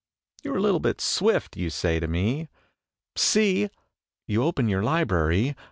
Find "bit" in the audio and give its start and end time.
0.79-0.99